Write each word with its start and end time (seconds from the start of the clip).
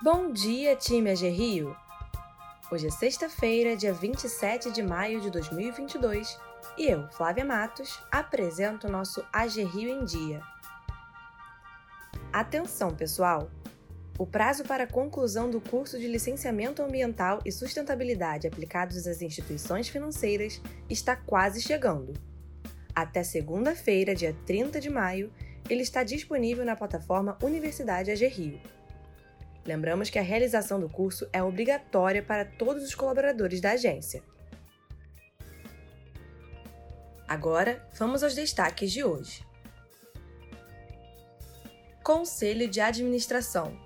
Bom 0.00 0.30
dia, 0.30 0.76
time 0.76 1.10
AG 1.10 1.28
Rio! 1.28 1.76
Hoje 2.70 2.86
é 2.86 2.90
sexta-feira, 2.90 3.76
dia 3.76 3.92
27 3.92 4.70
de 4.70 4.80
maio 4.80 5.20
de 5.20 5.28
2022, 5.28 6.38
e 6.78 6.86
eu, 6.86 7.08
Flávia 7.10 7.44
Matos, 7.44 7.98
apresento 8.08 8.86
o 8.86 8.90
nosso 8.90 9.24
AG 9.32 9.60
Rio 9.64 9.90
em 9.90 10.04
Dia. 10.04 10.40
Atenção, 12.32 12.94
pessoal! 12.94 13.50
O 14.16 14.24
prazo 14.24 14.62
para 14.62 14.84
a 14.84 14.88
conclusão 14.88 15.50
do 15.50 15.60
curso 15.60 15.98
de 15.98 16.06
Licenciamento 16.06 16.80
Ambiental 16.80 17.40
e 17.44 17.50
Sustentabilidade 17.50 18.46
aplicados 18.46 19.04
às 19.04 19.20
instituições 19.20 19.88
financeiras 19.88 20.62
está 20.88 21.16
quase 21.16 21.60
chegando. 21.60 22.14
Até 22.94 23.24
segunda-feira, 23.24 24.14
dia 24.14 24.36
30 24.46 24.80
de 24.80 24.90
maio, 24.90 25.32
ele 25.68 25.82
está 25.82 26.04
disponível 26.04 26.64
na 26.64 26.76
plataforma 26.76 27.36
Universidade 27.42 28.12
AG 28.12 28.24
Rio. 28.28 28.77
Lembramos 29.68 30.08
que 30.08 30.18
a 30.18 30.22
realização 30.22 30.80
do 30.80 30.88
curso 30.88 31.28
é 31.30 31.42
obrigatória 31.42 32.22
para 32.22 32.42
todos 32.42 32.82
os 32.82 32.94
colaboradores 32.94 33.60
da 33.60 33.72
agência. 33.72 34.22
Agora, 37.28 37.86
vamos 37.92 38.22
aos 38.22 38.34
destaques 38.34 38.90
de 38.90 39.04
hoje. 39.04 39.46
Conselho 42.02 42.66
de 42.66 42.80
Administração 42.80 43.78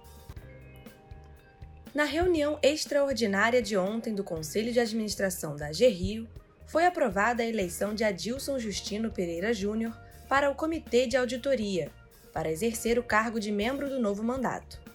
Na 1.93 2.05
reunião 2.05 2.61
extraordinária 2.63 3.61
de 3.61 3.77
ontem 3.77 4.15
do 4.15 4.23
Conselho 4.23 4.73
de 4.73 4.79
Administração 4.79 5.57
da 5.57 5.67
AG 5.67 5.85
Rio, 5.89 6.29
foi 6.65 6.87
aprovada 6.87 7.43
a 7.43 7.47
eleição 7.47 7.93
de 7.93 8.05
Adilson 8.05 8.57
Justino 8.57 9.11
Pereira 9.11 9.53
Júnior 9.53 10.01
para 10.29 10.49
o 10.49 10.55
Comitê 10.55 11.09
de 11.09 11.17
Auditoria, 11.17 11.91
para 12.33 12.53
exercer 12.53 13.01
o 13.01 13.03
cargo 13.03 13.41
de 13.41 13.51
membro 13.51 13.89
do 13.89 13.99
novo 13.99 14.23
mandato. 14.23 14.92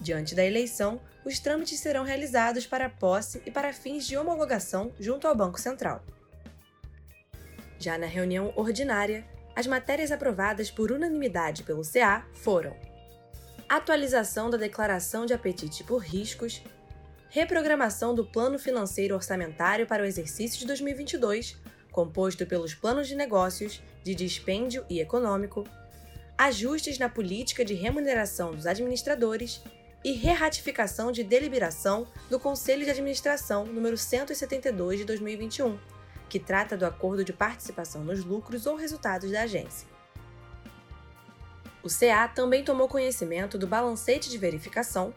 Diante 0.00 0.34
da 0.34 0.44
eleição, 0.44 1.00
os 1.24 1.38
trâmites 1.38 1.80
serão 1.80 2.04
realizados 2.04 2.66
para 2.66 2.88
posse 2.88 3.42
e 3.44 3.50
para 3.50 3.72
fins 3.72 4.06
de 4.06 4.16
homologação 4.16 4.92
junto 5.00 5.26
ao 5.26 5.34
Banco 5.34 5.60
Central. 5.60 6.04
Já 7.78 7.98
na 7.98 8.06
reunião 8.06 8.52
ordinária, 8.56 9.24
as 9.54 9.66
matérias 9.66 10.12
aprovadas 10.12 10.70
por 10.70 10.92
unanimidade 10.92 11.62
pelo 11.62 11.82
CA 11.82 12.26
foram: 12.34 12.76
atualização 13.68 14.50
da 14.50 14.56
declaração 14.56 15.26
de 15.26 15.32
apetite 15.32 15.82
por 15.82 15.98
riscos, 15.98 16.62
reprogramação 17.28 18.14
do 18.14 18.24
Plano 18.24 18.58
Financeiro 18.58 19.14
Orçamentário 19.14 19.86
para 19.86 20.02
o 20.02 20.06
exercício 20.06 20.58
de 20.58 20.66
2022, 20.66 21.56
composto 21.90 22.46
pelos 22.46 22.74
planos 22.74 23.08
de 23.08 23.14
negócios, 23.14 23.82
de 24.04 24.14
dispêndio 24.14 24.84
e 24.88 25.00
econômico, 25.00 25.64
ajustes 26.36 26.98
na 26.98 27.08
política 27.08 27.64
de 27.64 27.74
remuneração 27.74 28.52
dos 28.52 28.66
administradores 28.66 29.62
e 30.04 30.12
reratificação 30.12 31.10
de 31.10 31.24
deliberação 31.24 32.06
do 32.30 32.38
Conselho 32.38 32.84
de 32.84 32.90
Administração 32.90 33.64
número 33.64 33.96
172 33.96 35.00
de 35.00 35.04
2021, 35.04 35.78
que 36.28 36.38
trata 36.38 36.76
do 36.76 36.86
acordo 36.86 37.24
de 37.24 37.32
participação 37.32 38.04
nos 38.04 38.24
lucros 38.24 38.66
ou 38.66 38.76
resultados 38.76 39.30
da 39.30 39.42
agência. 39.42 39.88
O 41.82 41.88
CA 41.88 42.26
também 42.28 42.64
tomou 42.64 42.88
conhecimento 42.88 43.56
do 43.56 43.66
balancete 43.66 44.28
de 44.28 44.38
verificação, 44.38 45.14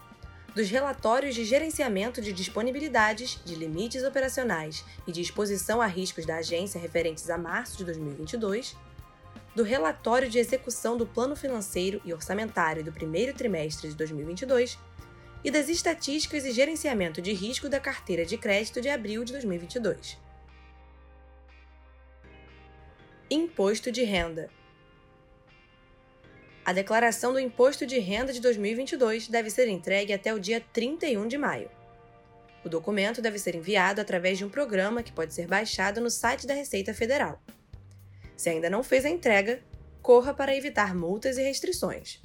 dos 0.55 0.69
relatórios 0.69 1.35
de 1.35 1.43
gerenciamento 1.45 2.21
de 2.21 2.33
disponibilidades, 2.33 3.39
de 3.45 3.55
limites 3.55 4.03
operacionais 4.03 4.83
e 5.07 5.11
de 5.11 5.21
exposição 5.21 5.81
a 5.81 5.85
riscos 5.85 6.25
da 6.25 6.37
agência 6.37 6.79
referentes 6.79 7.29
a 7.29 7.37
março 7.37 7.77
de 7.77 7.85
2022 7.85 8.75
do 9.59 9.63
relatório 9.63 10.29
de 10.29 10.39
execução 10.39 10.95
do 10.95 11.05
Plano 11.05 11.35
Financeiro 11.35 12.01
e 12.05 12.13
Orçamentário 12.13 12.81
do 12.81 12.93
primeiro 12.93 13.33
trimestre 13.33 13.89
de 13.89 13.95
2022 13.97 14.79
e 15.43 15.51
das 15.51 15.67
estatísticas 15.67 16.45
e 16.45 16.53
gerenciamento 16.53 17.21
de 17.21 17.33
risco 17.33 17.67
da 17.67 17.77
carteira 17.77 18.25
de 18.25 18.37
crédito 18.37 18.79
de 18.79 18.87
abril 18.87 19.21
de 19.25 19.33
2022. 19.33 20.17
Imposto 23.29 23.91
de 23.91 24.01
Renda 24.03 24.49
A 26.63 26.71
declaração 26.71 27.33
do 27.33 27.39
Imposto 27.39 27.85
de 27.85 27.99
Renda 27.99 28.31
de 28.31 28.39
2022 28.39 29.27
deve 29.27 29.49
ser 29.49 29.67
entregue 29.67 30.13
até 30.13 30.33
o 30.33 30.39
dia 30.39 30.63
31 30.71 31.27
de 31.27 31.37
maio. 31.37 31.69
O 32.63 32.69
documento 32.69 33.21
deve 33.21 33.37
ser 33.37 33.55
enviado 33.55 33.99
através 33.99 34.37
de 34.37 34.45
um 34.45 34.49
programa 34.49 35.03
que 35.03 35.11
pode 35.11 35.33
ser 35.33 35.47
baixado 35.47 35.99
no 35.99 36.09
site 36.09 36.47
da 36.47 36.53
Receita 36.53 36.93
Federal. 36.93 37.41
Se 38.39 38.49
ainda 38.49 38.69
não 38.69 38.81
fez 38.81 39.03
a 39.03 39.09
entrega, 39.09 39.61
corra 40.01 40.33
para 40.33 40.55
evitar 40.55 40.95
multas 40.95 41.37
e 41.37 41.43
restrições. 41.43 42.21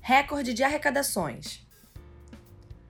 Recorde 0.00 0.54
de 0.54 0.62
arrecadações. 0.62 1.60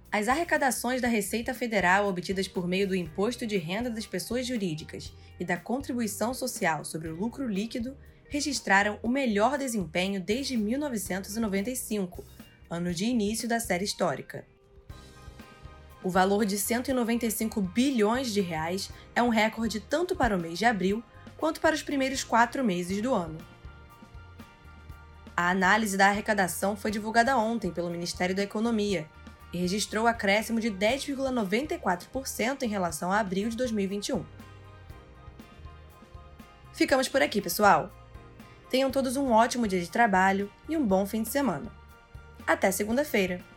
As 0.09 0.29
arrecadações 0.29 1.03
da 1.03 1.09
Receita 1.09 1.53
Federal 1.53 2.07
obtidas 2.07 2.47
por 2.47 2.69
meio 2.69 2.87
do 2.87 2.95
Imposto 2.95 3.45
de 3.45 3.57
Renda 3.57 3.91
das 3.91 4.07
Pessoas 4.07 4.47
Jurídicas 4.47 5.13
e 5.41 5.45
da 5.45 5.57
Contribuição 5.57 6.33
Social 6.33 6.85
sobre 6.85 7.09
o 7.09 7.17
Lucro 7.17 7.49
Líquido 7.49 7.97
registraram 8.29 9.01
o 9.03 9.09
melhor 9.09 9.59
desempenho 9.59 10.21
desde 10.21 10.57
1995, 10.57 12.25
ano 12.71 12.95
de 12.95 13.05
início 13.05 13.49
da 13.49 13.59
série 13.59 13.85
histórica. 13.85 14.47
O 16.07 16.09
valor 16.09 16.47
de 16.47 16.57
195 16.57 17.61
bilhões 17.61 18.33
de 18.33 18.41
reais 18.41 18.93
é 19.13 19.21
um 19.21 19.29
recorde 19.29 19.81
tanto 19.81 20.15
para 20.15 20.37
o 20.37 20.39
mês 20.39 20.57
de 20.57 20.65
abril 20.65 21.03
quanto 21.37 21.61
para 21.61 21.75
os 21.75 21.83
primeiros 21.83 22.23
quatro 22.23 22.63
meses 22.63 23.03
do 23.03 23.13
ano. 23.13 23.37
A 25.37 25.51
análise 25.51 25.97
da 25.97 26.07
arrecadação 26.07 26.77
foi 26.77 26.93
divulgada 26.93 27.37
ontem 27.37 27.73
pelo 27.73 27.91
Ministério 27.91 28.37
da 28.37 28.45
Economia 28.45 29.09
e 29.53 29.59
registrou 29.59 30.07
acréscimo 30.07 30.61
de 30.61 30.71
10,94% 30.71 32.63
em 32.63 32.69
relação 32.69 33.11
a 33.11 33.19
abril 33.19 33.49
de 33.49 33.57
2021. 33.57 34.25
Ficamos 36.73 37.09
por 37.09 37.21
aqui, 37.21 37.43
pessoal! 37.43 37.91
Tenham 38.71 38.93
todos 38.93 39.17
um 39.17 39.33
ótimo 39.33 39.67
dia 39.67 39.81
de 39.81 39.91
trabalho 39.91 40.49
e 40.69 40.77
um 40.77 40.87
bom 40.87 41.05
fim 41.05 41.25
de 41.25 41.31
semana. 41.31 41.67
Até 42.47 42.71
segunda-feira! 42.71 43.56